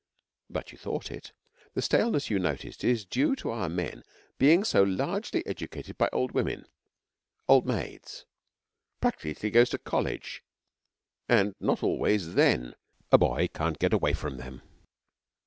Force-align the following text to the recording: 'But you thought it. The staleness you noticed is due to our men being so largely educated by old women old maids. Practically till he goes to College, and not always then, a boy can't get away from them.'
'But 0.49 0.71
you 0.71 0.79
thought 0.79 1.11
it. 1.11 1.31
The 1.75 1.81
staleness 1.83 2.31
you 2.31 2.39
noticed 2.39 2.83
is 2.83 3.05
due 3.05 3.35
to 3.35 3.51
our 3.51 3.69
men 3.69 4.03
being 4.39 4.63
so 4.63 4.81
largely 4.81 5.45
educated 5.45 5.95
by 5.95 6.09
old 6.11 6.31
women 6.31 6.65
old 7.47 7.67
maids. 7.67 8.25
Practically 8.99 9.35
till 9.35 9.49
he 9.49 9.51
goes 9.51 9.69
to 9.69 9.77
College, 9.77 10.43
and 11.29 11.53
not 11.59 11.83
always 11.83 12.33
then, 12.33 12.73
a 13.11 13.19
boy 13.19 13.47
can't 13.53 13.77
get 13.77 13.93
away 13.93 14.13
from 14.13 14.37
them.' 14.37 14.63